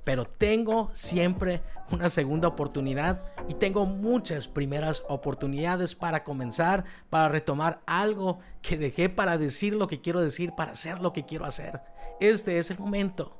Pero 0.06 0.24
tengo 0.24 0.88
siempre 0.92 1.64
una 1.90 2.08
segunda 2.10 2.46
oportunidad 2.46 3.24
y 3.48 3.54
tengo 3.54 3.86
muchas 3.86 4.46
primeras 4.46 5.02
oportunidades 5.08 5.96
para 5.96 6.22
comenzar, 6.22 6.84
para 7.10 7.28
retomar 7.28 7.80
algo 7.86 8.38
que 8.62 8.78
dejé 8.78 9.08
para 9.08 9.36
decir 9.36 9.74
lo 9.74 9.88
que 9.88 10.00
quiero 10.00 10.20
decir, 10.20 10.52
para 10.56 10.70
hacer 10.70 11.00
lo 11.00 11.12
que 11.12 11.26
quiero 11.26 11.44
hacer. 11.44 11.80
Este 12.20 12.58
es 12.58 12.70
el 12.70 12.78
momento. 12.78 13.36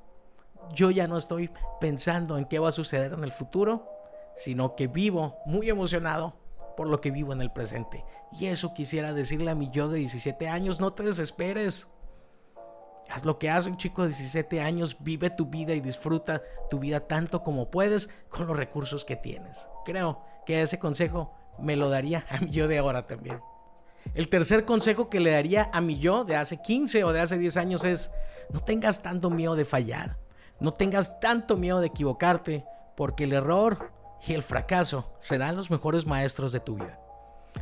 Yo 0.75 0.91
ya 0.91 1.07
no 1.07 1.19
estoy 1.19 1.51
pensando 1.81 2.37
en 2.37 2.47
qué 2.47 2.59
va 2.59 2.71
a 2.71 2.73
suceder 2.73 3.13
en 3.13 3.23
el 3.23 3.31
futuro, 3.31 3.89
sino 4.35 4.75
que 4.75 4.89
vivo 4.89 5.37
muy 5.47 5.71
emocionado 5.71 6.35
por 6.77 6.89
lo 6.89 7.01
que 7.01 7.13
vivo 7.13 7.33
en 7.33 7.43
el 7.43 7.53
presente. 7.53 8.05
Y 8.33 8.47
eso 8.47 8.75
quisiera 8.75 9.13
decirle 9.13 9.53
a 9.53 9.55
mi 9.55 9.71
yo 9.71 9.89
de 9.89 10.01
17 10.01 10.49
años, 10.49 10.81
no 10.81 10.93
te 10.93 11.05
desesperes. 11.05 11.89
Haz 13.17 13.25
lo 13.25 13.39
que 13.39 13.49
hace 13.49 13.71
un 13.71 13.79
chico 13.79 14.03
de 14.03 14.09
17 14.09 14.61
años, 14.61 14.99
vive 15.01 15.31
tu 15.31 15.47
vida 15.47 15.73
y 15.73 15.81
disfruta 15.81 16.43
tu 16.69 16.79
vida 16.79 17.01
tanto 17.01 17.43
como 17.43 17.71
puedes 17.71 18.11
con 18.29 18.47
los 18.47 18.55
recursos 18.55 19.07
que 19.07 19.17
tienes. 19.17 19.71
Creo 19.87 20.23
que 20.45 20.61
ese 20.61 20.79
consejo 20.79 21.33
me 21.59 21.77
lo 21.77 21.89
daría 21.89 22.27
a 22.29 22.37
mi 22.37 22.51
yo 22.51 22.69
de 22.69 22.77
ahora 22.77 23.07
también. 23.07 23.41
El 24.13 24.29
tercer 24.29 24.67
consejo 24.67 25.09
que 25.09 25.21
le 25.21 25.31
daría 25.31 25.71
a 25.73 25.81
mi 25.81 25.99
yo 25.99 26.25
de 26.25 26.37
hace 26.37 26.61
15 26.61 27.05
o 27.05 27.15
de 27.15 27.21
hace 27.21 27.39
10 27.39 27.57
años 27.57 27.85
es, 27.85 28.11
no 28.51 28.61
tengas 28.61 29.01
tanto 29.01 29.31
miedo 29.31 29.57
de 29.57 29.65
fallar, 29.65 30.19
no 30.61 30.75
tengas 30.75 31.19
tanto 31.19 31.57
miedo 31.57 31.81
de 31.81 31.87
equivocarte, 31.87 32.67
porque 32.99 33.25
el 33.25 33.33
error 33.33 33.93
y 34.27 34.35
el 34.35 34.43
fracaso 34.43 35.11
serán 35.21 35.57
los 35.57 35.71
mejores 35.71 36.05
maestros 36.05 36.53
de 36.53 36.61
tu 36.61 36.75
vida 36.75 37.06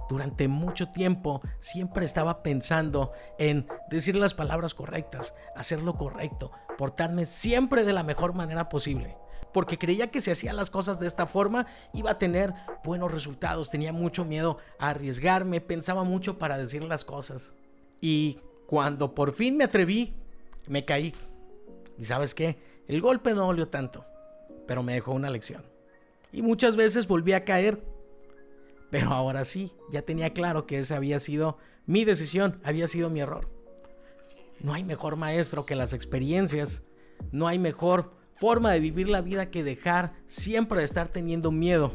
durante 0.09 0.49
mucho 0.49 0.89
tiempo 0.89 1.41
siempre 1.59 2.05
estaba 2.05 2.43
pensando 2.43 3.13
en 3.39 3.67
decir 3.91 4.17
las 4.17 4.35
palabras 4.35 4.75
correctas, 4.75 5.35
hacer 5.57 5.83
lo 5.83 5.97
correcto, 5.97 6.51
portarme 6.77 7.25
siempre 7.25 7.85
de 7.85 7.93
la 7.93 8.03
mejor 8.03 8.35
manera 8.35 8.69
posible. 8.69 9.17
Porque 9.53 9.79
creía 9.79 10.11
que 10.11 10.21
si 10.21 10.33
hacía 10.33 10.53
las 10.53 10.69
cosas 10.69 10.99
de 10.99 11.07
esta 11.07 11.27
forma 11.27 11.67
iba 11.93 12.11
a 12.11 12.19
tener 12.19 12.53
buenos 12.83 13.13
resultados. 13.13 13.71
Tenía 13.71 13.93
mucho 13.93 14.25
miedo 14.25 14.59
a 14.81 14.91
arriesgarme, 14.91 15.61
pensaba 15.61 16.03
mucho 16.03 16.39
para 16.39 16.59
decir 16.59 16.83
las 16.83 17.05
cosas. 17.05 17.53
Y 18.01 18.41
cuando 18.67 19.15
por 19.15 19.33
fin 19.33 19.57
me 19.57 19.65
atreví, 19.65 20.17
me 20.67 20.85
caí. 20.85 21.15
¿Y 21.97 22.05
sabes 22.05 22.35
qué? 22.35 22.59
El 22.89 23.01
golpe 23.01 23.33
no 23.33 23.47
dolió 23.47 23.69
tanto, 23.69 24.05
pero 24.67 24.83
me 24.83 24.95
dejó 24.95 25.13
una 25.13 25.31
lección. 25.31 25.65
Y 26.33 26.43
muchas 26.43 26.75
veces 26.75 27.07
volví 27.07 27.33
a 27.33 27.45
caer 27.45 27.81
pero 28.95 29.13
ahora 29.13 29.45
sí, 29.45 29.73
ya 29.91 30.03
tenía 30.03 30.33
claro 30.33 30.67
que 30.67 30.79
esa 30.79 30.95
había 30.95 31.19
sido 31.19 31.59
mi 31.85 32.05
decisión, 32.05 32.61
había 32.63 32.87
sido 32.87 33.11
mi 33.11 33.19
error. 33.19 33.51
No 34.61 34.73
hay 34.73 34.85
mejor 34.85 35.17
maestro 35.17 35.67
que 35.67 35.75
las 35.75 35.93
experiencias. 35.93 36.85
No 37.33 37.49
hay 37.49 37.59
mejor 37.59 38.13
forma 38.35 38.71
de 38.71 38.79
vivir 38.79 39.09
la 39.09 39.21
vida 39.21 39.51
que 39.51 39.65
dejar 39.65 40.13
siempre 40.29 40.85
estar 40.85 41.09
teniendo 41.09 41.51
miedo 41.51 41.93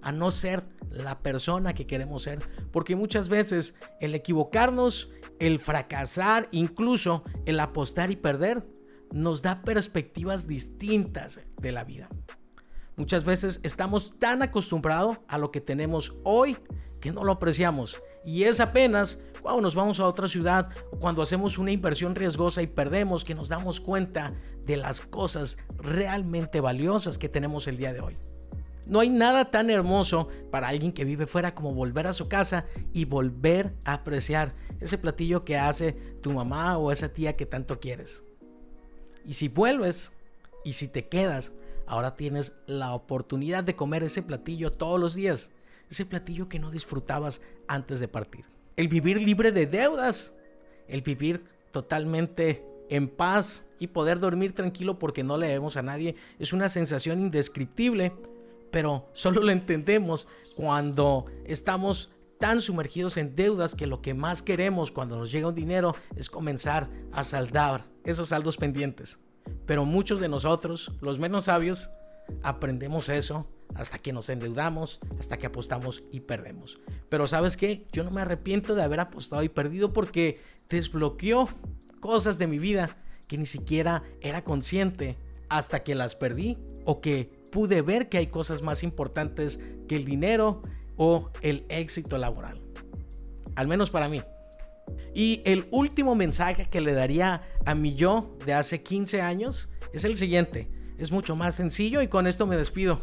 a 0.00 0.12
no 0.12 0.30
ser 0.30 0.62
la 0.92 1.18
persona 1.24 1.74
que 1.74 1.88
queremos 1.88 2.22
ser. 2.22 2.38
Porque 2.70 2.94
muchas 2.94 3.28
veces 3.28 3.74
el 4.00 4.14
equivocarnos, 4.14 5.10
el 5.40 5.58
fracasar, 5.58 6.48
incluso 6.52 7.24
el 7.46 7.58
apostar 7.58 8.12
y 8.12 8.16
perder, 8.16 8.64
nos 9.12 9.42
da 9.42 9.62
perspectivas 9.62 10.46
distintas 10.46 11.40
de 11.60 11.72
la 11.72 11.82
vida. 11.82 12.08
Muchas 12.98 13.24
veces 13.24 13.60
estamos 13.62 14.18
tan 14.18 14.42
acostumbrados 14.42 15.18
a 15.28 15.38
lo 15.38 15.52
que 15.52 15.60
tenemos 15.60 16.12
hoy 16.24 16.58
que 17.00 17.12
no 17.12 17.22
lo 17.22 17.30
apreciamos. 17.30 18.02
Y 18.24 18.42
es 18.42 18.58
apenas 18.58 19.20
cuando 19.40 19.60
nos 19.60 19.76
vamos 19.76 20.00
a 20.00 20.04
otra 20.04 20.26
ciudad 20.26 20.68
o 20.90 20.98
cuando 20.98 21.22
hacemos 21.22 21.58
una 21.58 21.70
inversión 21.70 22.16
riesgosa 22.16 22.60
y 22.60 22.66
perdemos 22.66 23.22
que 23.22 23.36
nos 23.36 23.48
damos 23.48 23.80
cuenta 23.80 24.34
de 24.66 24.76
las 24.76 25.00
cosas 25.00 25.58
realmente 25.76 26.60
valiosas 26.60 27.18
que 27.18 27.28
tenemos 27.28 27.68
el 27.68 27.76
día 27.76 27.92
de 27.92 28.00
hoy. 28.00 28.16
No 28.84 28.98
hay 28.98 29.10
nada 29.10 29.52
tan 29.52 29.70
hermoso 29.70 30.26
para 30.50 30.66
alguien 30.66 30.90
que 30.90 31.04
vive 31.04 31.28
fuera 31.28 31.54
como 31.54 31.72
volver 31.74 32.08
a 32.08 32.12
su 32.12 32.26
casa 32.26 32.64
y 32.92 33.04
volver 33.04 33.76
a 33.84 33.92
apreciar 33.92 34.54
ese 34.80 34.98
platillo 34.98 35.44
que 35.44 35.56
hace 35.56 35.92
tu 36.20 36.32
mamá 36.32 36.76
o 36.78 36.90
esa 36.90 37.10
tía 37.10 37.34
que 37.34 37.46
tanto 37.46 37.78
quieres. 37.78 38.24
Y 39.24 39.34
si 39.34 39.46
vuelves 39.46 40.10
y 40.64 40.72
si 40.72 40.88
te 40.88 41.06
quedas, 41.06 41.52
ahora 41.88 42.16
tienes 42.16 42.52
la 42.66 42.92
oportunidad 42.92 43.64
de 43.64 43.74
comer 43.74 44.02
ese 44.02 44.22
platillo 44.22 44.72
todos 44.72 45.00
los 45.00 45.14
días, 45.14 45.50
ese 45.90 46.04
platillo 46.04 46.48
que 46.48 46.58
no 46.58 46.70
disfrutabas 46.70 47.40
antes 47.66 47.98
de 47.98 48.08
partir. 48.08 48.44
El 48.76 48.88
vivir 48.88 49.20
libre 49.20 49.50
de 49.50 49.66
deudas, 49.66 50.32
el 50.86 51.02
vivir 51.02 51.44
totalmente 51.72 52.64
en 52.90 53.08
paz 53.08 53.64
y 53.78 53.88
poder 53.88 54.20
dormir 54.20 54.54
tranquilo 54.54 54.98
porque 54.98 55.24
no 55.24 55.36
le 55.36 55.48
debemos 55.48 55.76
a 55.76 55.82
nadie 55.82 56.14
es 56.38 56.52
una 56.52 56.68
sensación 56.68 57.20
indescriptible, 57.20 58.12
pero 58.70 59.08
solo 59.12 59.42
lo 59.42 59.50
entendemos 59.50 60.28
cuando 60.54 61.24
estamos 61.44 62.10
tan 62.38 62.60
sumergidos 62.60 63.16
en 63.16 63.34
deudas 63.34 63.74
que 63.74 63.86
lo 63.86 64.00
que 64.02 64.14
más 64.14 64.42
queremos 64.42 64.92
cuando 64.92 65.16
nos 65.16 65.32
llega 65.32 65.48
un 65.48 65.54
dinero 65.54 65.96
es 66.16 66.28
comenzar 66.30 66.88
a 67.12 67.24
saldar 67.24 67.84
esos 68.04 68.28
saldos 68.28 68.56
pendientes. 68.56 69.18
Pero 69.68 69.84
muchos 69.84 70.18
de 70.18 70.28
nosotros, 70.28 70.92
los 71.02 71.18
menos 71.18 71.44
sabios, 71.44 71.90
aprendemos 72.42 73.10
eso 73.10 73.46
hasta 73.74 73.98
que 73.98 74.14
nos 74.14 74.30
endeudamos, 74.30 74.98
hasta 75.18 75.36
que 75.36 75.46
apostamos 75.46 76.02
y 76.10 76.20
perdemos. 76.20 76.80
Pero 77.10 77.26
sabes 77.26 77.58
qué, 77.58 77.86
yo 77.92 78.02
no 78.02 78.10
me 78.10 78.22
arrepiento 78.22 78.74
de 78.74 78.82
haber 78.82 78.98
apostado 78.98 79.42
y 79.42 79.50
perdido 79.50 79.92
porque 79.92 80.40
desbloqueó 80.70 81.50
cosas 82.00 82.38
de 82.38 82.46
mi 82.46 82.58
vida 82.58 82.96
que 83.26 83.36
ni 83.36 83.44
siquiera 83.44 84.04
era 84.22 84.42
consciente 84.42 85.18
hasta 85.50 85.84
que 85.84 85.94
las 85.94 86.16
perdí 86.16 86.56
o 86.86 87.02
que 87.02 87.30
pude 87.52 87.82
ver 87.82 88.08
que 88.08 88.16
hay 88.16 88.28
cosas 88.28 88.62
más 88.62 88.82
importantes 88.82 89.60
que 89.86 89.96
el 89.96 90.06
dinero 90.06 90.62
o 90.96 91.28
el 91.42 91.66
éxito 91.68 92.16
laboral. 92.16 92.62
Al 93.54 93.68
menos 93.68 93.90
para 93.90 94.08
mí. 94.08 94.22
Y 95.14 95.42
el 95.44 95.66
último 95.70 96.14
mensaje 96.14 96.66
que 96.66 96.80
le 96.80 96.92
daría 96.92 97.42
a 97.64 97.74
mi 97.74 97.94
yo 97.94 98.36
de 98.44 98.54
hace 98.54 98.82
15 98.82 99.20
años 99.20 99.68
es 99.92 100.04
el 100.04 100.16
siguiente. 100.16 100.70
Es 100.98 101.12
mucho 101.12 101.36
más 101.36 101.54
sencillo 101.54 102.02
y 102.02 102.08
con 102.08 102.26
esto 102.26 102.46
me 102.46 102.56
despido. 102.56 103.00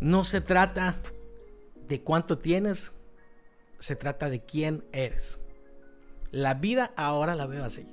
No 0.00 0.24
se 0.24 0.40
trata 0.40 1.00
de 1.88 2.02
cuánto 2.02 2.38
tienes, 2.38 2.92
se 3.78 3.96
trata 3.96 4.28
de 4.28 4.44
quién 4.44 4.84
eres. 4.92 5.38
La 6.30 6.54
vida 6.54 6.92
ahora 6.96 7.34
la 7.34 7.46
veo 7.46 7.64
así. 7.64 7.86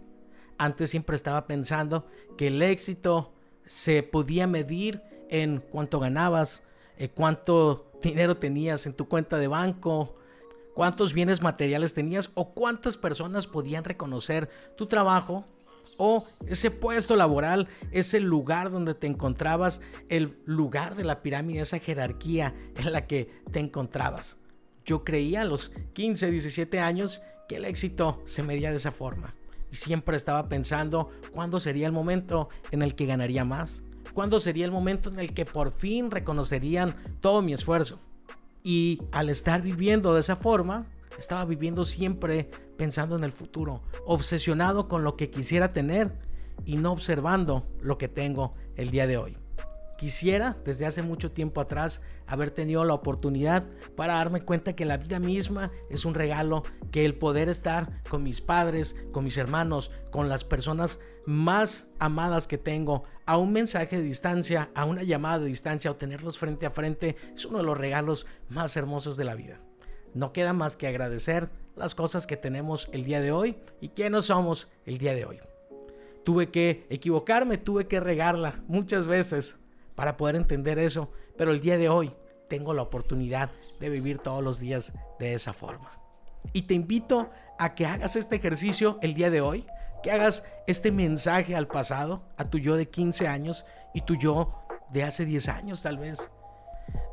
Antes 0.58 0.90
siempre 0.90 1.16
estaba 1.16 1.48
pensando 1.48 2.08
que 2.38 2.48
el 2.48 2.62
éxito 2.62 3.34
se 3.66 4.04
podía 4.04 4.48
medir 4.48 5.02
en 5.30 5.60
cuánto 5.60 6.00
ganabas, 6.00 6.64
en 6.98 7.10
cuánto 7.10 7.92
dinero 8.02 8.38
tenías 8.38 8.86
en 8.86 8.94
tu 8.94 9.08
cuenta 9.08 9.38
de 9.38 9.48
banco, 9.48 10.16
cuántos 10.74 11.14
bienes 11.14 11.42
materiales 11.42 11.94
tenías 11.94 12.32
o 12.34 12.54
cuántas 12.54 12.98
personas 12.98 13.48
podían 13.48 13.84
reconocer 13.84 14.50
tu 14.78 14.88
trabajo 14.88 15.46
o 15.98 16.26
ese 16.48 16.72
puesto 16.72 17.16
laboral, 17.16 17.68
ese 17.92 18.20
lugar 18.20 18.72
donde 18.72 18.96
te 18.96 19.08
encontrabas, 19.08 19.82
el 20.10 20.38
lugar 20.46 20.96
de 20.96 21.04
la 21.04 21.22
pirámide, 21.22 21.62
esa 21.62 21.80
jerarquía 21.80 22.56
en 22.76 22.92
la 22.92 23.06
que 23.08 23.30
te 23.52 23.60
encontrabas. 23.60 24.38
Yo 24.86 25.04
creía 25.04 25.42
a 25.42 25.46
los 25.46 25.72
15, 25.94 26.32
17 26.32 26.80
años 26.80 27.22
que 27.48 27.58
el 27.58 27.66
éxito 27.66 28.22
se 28.26 28.44
medía 28.44 28.72
de 28.72 28.78
esa 28.78 28.92
forma. 28.92 29.36
Y 29.72 29.76
siempre 29.76 30.18
estaba 30.18 30.50
pensando 30.50 31.10
cuándo 31.32 31.60
sería 31.60 31.88
el 31.88 31.94
momento 31.94 32.50
en 32.72 32.82
el 32.82 32.96
que 32.96 33.06
ganaría 33.06 33.46
más, 33.46 33.84
cuándo 34.14 34.40
sería 34.40 34.66
el 34.66 34.72
momento 34.72 35.10
en 35.10 35.20
el 35.20 35.34
que 35.34 35.46
por 35.46 35.72
fin 35.72 36.12
reconocerían 36.12 36.96
todo 37.22 37.42
mi 37.42 37.54
esfuerzo. 37.54 38.00
Y 38.64 39.02
al 39.12 39.30
estar 39.30 39.62
viviendo 39.62 40.14
de 40.14 40.22
esa 40.22 40.36
forma, 40.36 40.88
estaba 41.18 41.46
viviendo 41.46 41.86
siempre 41.86 42.50
pensando 42.78 43.16
en 43.16 43.24
el 43.24 43.32
futuro, 43.32 43.82
obsesionado 44.06 44.88
con 44.88 45.04
lo 45.04 45.16
que 45.16 45.30
quisiera 45.30 45.74
tener 45.74 46.18
y 46.66 46.78
no 46.78 46.92
observando 46.92 47.68
lo 47.82 47.98
que 47.98 48.08
tengo 48.08 48.52
el 48.76 48.90
día 48.90 49.06
de 49.08 49.18
hoy. 49.18 49.43
Quisiera, 50.04 50.58
desde 50.66 50.86
hace 50.86 51.02
mucho 51.02 51.32
tiempo 51.32 51.62
atrás, 51.62 52.02
haber 52.28 52.52
tenido 52.52 52.84
la 52.84 52.94
oportunidad 52.94 53.64
para 53.96 54.16
darme 54.16 54.42
cuenta 54.42 54.76
que 54.76 54.84
la 54.84 54.98
vida 54.98 55.18
misma 55.18 55.72
es 55.90 56.04
un 56.04 56.14
regalo, 56.14 56.64
que 56.92 57.06
el 57.06 57.16
poder 57.16 57.48
estar 57.48 58.04
con 58.10 58.22
mis 58.22 58.42
padres, 58.42 58.98
con 59.14 59.24
mis 59.24 59.38
hermanos, 59.38 59.92
con 60.12 60.28
las 60.28 60.44
personas 60.44 61.00
más 61.26 61.88
amadas 62.00 62.48
que 62.48 62.58
tengo, 62.58 63.06
a 63.26 63.38
un 63.38 63.54
mensaje 63.54 63.96
de 63.96 64.04
distancia, 64.04 64.72
a 64.76 64.84
una 64.84 65.04
llamada 65.04 65.40
de 65.40 65.46
distancia 65.46 65.90
o 65.90 65.96
tenerlos 65.96 66.38
frente 66.38 66.66
a 66.66 66.72
frente, 66.72 67.16
es 67.34 67.46
uno 67.46 67.60
de 67.60 67.64
los 67.64 67.78
regalos 67.78 68.28
más 68.50 68.76
hermosos 68.76 69.16
de 69.16 69.24
la 69.24 69.36
vida. 69.36 69.62
No 70.14 70.34
queda 70.34 70.52
más 70.52 70.76
que 70.76 70.88
agradecer 70.88 71.50
las 71.78 71.96
cosas 71.96 72.28
que 72.28 72.36
tenemos 72.36 72.90
el 72.92 73.06
día 73.06 73.22
de 73.22 73.32
hoy 73.32 73.56
y 73.80 73.88
quiénes 73.88 74.26
somos 74.26 74.68
el 74.86 74.98
día 74.98 75.16
de 75.16 75.24
hoy. 75.24 75.40
Tuve 76.26 76.52
que 76.52 76.86
equivocarme, 76.90 77.58
tuve 77.58 77.88
que 77.88 78.02
regarla 78.02 78.62
muchas 78.68 79.08
veces 79.08 79.60
para 79.96 80.18
poder 80.18 80.36
entender 80.36 80.80
eso. 80.80 81.12
Pero 81.38 81.52
el 81.52 81.60
día 81.60 81.78
de 81.78 81.90
hoy 81.90 82.14
tengo 82.50 82.74
la 82.74 82.82
oportunidad 82.82 83.52
de 83.80 83.90
vivir 83.90 84.20
todos 84.20 84.44
los 84.44 84.60
días 84.60 84.94
de 85.20 85.34
esa 85.34 85.54
forma. 85.54 85.92
Y 86.52 86.64
te 86.64 86.74
invito 86.74 87.30
a 87.58 87.76
que 87.76 87.86
hagas 87.86 88.16
este 88.16 88.36
ejercicio 88.36 89.00
el 89.02 89.14
día 89.14 89.30
de 89.30 89.42
hoy, 89.42 89.66
que 90.02 90.12
hagas 90.12 90.44
este 90.68 90.92
mensaje 90.92 91.56
al 91.56 91.68
pasado, 91.68 92.24
a 92.38 92.46
tu 92.46 92.60
yo 92.60 92.76
de 92.76 92.90
15 92.90 93.28
años 93.28 93.66
y 93.94 94.02
tu 94.02 94.16
yo 94.16 94.64
de 94.92 95.04
hace 95.04 95.26
10 95.26 95.50
años 95.50 95.82
tal 95.82 95.98
vez. 95.98 96.32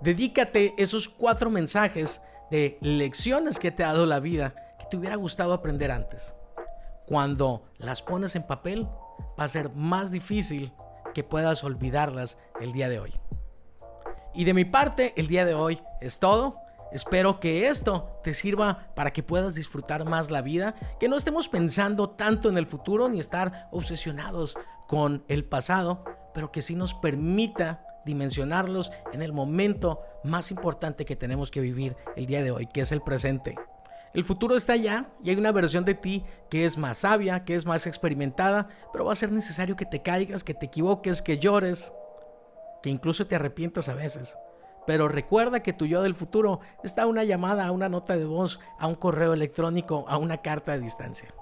Dedícate 0.00 0.75
esos 0.76 1.08
cuatro 1.08 1.50
mensajes 1.50 2.20
de 2.50 2.78
lecciones 2.80 3.58
que 3.58 3.70
te 3.70 3.84
ha 3.84 3.92
dado 3.92 4.06
la 4.06 4.20
vida 4.20 4.54
que 4.78 4.87
te 4.90 4.96
hubiera 4.96 5.16
gustado 5.16 5.52
aprender 5.52 5.90
antes. 5.90 6.34
Cuando 7.06 7.64
las 7.78 8.02
pones 8.02 8.34
en 8.37 8.42
papel, 8.42 8.88
va 9.38 9.44
a 9.44 9.49
ser 9.49 9.70
más 9.70 10.10
difícil 10.10 10.72
que 11.14 11.25
puedas 11.25 11.64
olvidarlas 11.64 12.38
el 12.61 12.73
día 12.73 12.88
de 12.88 13.00
hoy. 13.00 13.12
Y 14.35 14.45
de 14.45 14.55
mi 14.55 14.64
parte, 14.64 15.12
el 15.17 15.26
día 15.26 15.45
de 15.45 15.55
hoy 15.55 15.81
es 16.00 16.19
todo. 16.19 16.57
Espero 16.93 17.40
que 17.40 17.69
esto 17.69 18.21
te 18.23 18.35
sirva 18.35 18.90
para 18.95 19.12
que 19.12 19.23
puedas 19.23 19.55
disfrutar 19.55 20.05
más 20.05 20.31
la 20.31 20.43
vida, 20.43 20.75
que 20.99 21.09
no 21.09 21.17
estemos 21.17 21.49
pensando 21.49 22.11
tanto 22.11 22.49
en 22.49 22.59
el 22.59 22.67
futuro 22.67 23.09
ni 23.09 23.21
estar 23.21 23.69
obsesionados 23.71 24.57
con 24.88 25.25
el 25.29 25.45
pasado, 25.45 26.05
pero 26.35 26.50
que 26.50 26.62
sí 26.62 26.75
nos 26.75 26.95
permita 26.95 27.85
dimensionarlos 28.05 28.90
en 29.12 29.23
el 29.23 29.33
momento 29.33 30.00
más 30.25 30.50
importante 30.50 31.05
que 31.05 31.17
tenemos 31.17 31.50
que 31.50 31.61
vivir 31.61 31.97
el 32.17 32.26
día 32.26 32.43
de 32.43 32.50
hoy, 32.50 32.67
que 32.67 32.81
es 32.81 32.93
el 32.93 33.02
presente. 33.02 33.57
El 34.12 34.25
futuro 34.25 34.57
está 34.57 34.73
allá 34.73 35.07
y 35.23 35.31
hay 35.31 35.37
una 35.37 35.52
versión 35.52 35.85
de 35.85 35.95
ti 35.95 36.25
que 36.49 36.64
es 36.64 36.76
más 36.76 36.99
sabia, 36.99 37.45
que 37.45 37.55
es 37.55 37.64
más 37.64 37.87
experimentada, 37.87 38.69
pero 38.93 39.05
va 39.05 39.12
a 39.12 39.17
ser 39.17 39.31
necesario 39.31 39.76
que 39.76 39.85
te 39.85 40.02
caigas, 40.02 40.43
que 40.43 40.55
te 40.55 40.67
equivoques, 40.67 41.23
que 41.23 41.38
llores, 41.38 41.93
que 42.83 42.90
incluso 42.90 43.26
te 43.26 43.37
arrepientas 43.37 43.88
a 43.88 43.95
veces. 43.95 44.37
Pero 44.85 45.07
recuerda 45.07 45.62
que 45.62 45.73
tu 45.73 45.87
yo 45.87 46.02
del 46.02 46.17
futuro 46.17 46.59
está 46.83 47.02
a 47.02 47.07
una 47.07 47.23
llamada, 47.23 47.67
a 47.67 47.71
una 47.71 47.88
nota 47.88 48.17
de 48.17 48.25
voz, 48.25 48.59
a 48.81 48.88
un 48.88 48.97
correo 48.97 49.33
electrónico, 49.33 50.05
a 50.09 50.17
una 50.17 50.38
carta 50.38 50.73
de 50.73 50.81
distancia. 50.81 51.33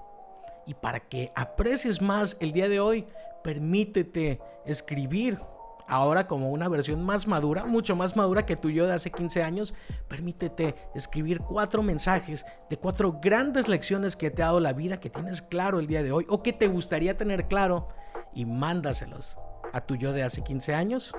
Y 0.67 0.75
para 0.75 1.01
que 1.01 1.33
aprecies 1.35 2.03
más 2.03 2.37
el 2.41 2.53
día 2.53 2.69
de 2.69 2.81
hoy, 2.81 3.07
permítete 3.43 4.41
escribir 4.67 5.39
ahora 5.88 6.26
como 6.26 6.50
una 6.50 6.68
versión 6.68 7.02
más 7.02 7.26
madura, 7.26 7.64
mucho 7.64 7.97
más 7.97 8.14
madura 8.14 8.47
que 8.47 8.57
tu 8.57 8.71
yo 8.71 8.87
de 8.87 8.92
hace 8.92 9.11
15 9.11 9.42
años, 9.42 9.75
permítete 10.07 10.75
escribir 10.95 11.40
cuatro 11.40 11.83
mensajes 11.83 12.45
de 12.68 12.76
cuatro 12.76 13.18
grandes 13.21 13.68
lecciones 13.68 14.14
que 14.14 14.30
te 14.30 14.42
ha 14.42 14.47
dado 14.47 14.61
la 14.61 14.75
vida, 14.75 15.00
que 15.00 15.11
tienes 15.11 15.42
claro 15.42 15.80
el 15.80 15.87
día 15.87 16.02
de 16.02 16.12
hoy 16.12 16.26
o 16.28 16.42
que 16.42 16.52
te 16.52 16.68
gustaría 16.68 17.16
tener 17.16 17.49
claro 17.49 17.88
y 18.35 18.45
mándaselos 18.45 19.38
a 19.73 19.80
tu 19.80 19.97
yo 19.97 20.12
de 20.12 20.23
hace 20.23 20.42
15 20.42 20.75
años 20.75 21.14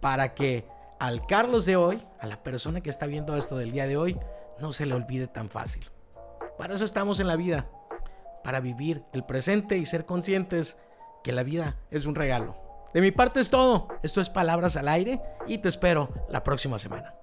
para 0.00 0.34
que 0.34 0.68
al 1.00 1.26
Carlos 1.26 1.64
de 1.64 1.76
hoy, 1.76 2.06
a 2.20 2.26
la 2.26 2.42
persona 2.42 2.80
que 2.80 2.90
está 2.90 3.06
viendo 3.06 3.36
esto 3.36 3.56
del 3.56 3.72
día 3.72 3.86
de 3.86 3.96
hoy, 3.96 4.18
no 4.60 4.72
se 4.72 4.86
le 4.86 4.94
olvide 4.94 5.26
tan 5.26 5.48
fácil. 5.48 5.90
Para 6.58 6.74
eso 6.74 6.84
estamos 6.84 7.18
en 7.20 7.26
la 7.26 7.36
vida, 7.36 7.68
para 8.42 8.60
vivir 8.60 9.02
el 9.12 9.24
presente 9.24 9.76
y 9.76 9.84
ser 9.84 10.06
conscientes 10.06 10.76
que 11.22 11.32
la 11.32 11.42
vida 11.42 11.78
es 11.90 12.06
un 12.06 12.14
regalo. 12.14 12.63
De 12.94 13.00
mi 13.00 13.10
parte 13.10 13.40
es 13.40 13.50
todo. 13.50 13.88
Esto 14.04 14.20
es 14.20 14.30
Palabras 14.30 14.76
al 14.76 14.86
Aire 14.88 15.20
y 15.48 15.58
te 15.58 15.68
espero 15.68 16.08
la 16.30 16.44
próxima 16.44 16.78
semana. 16.78 17.14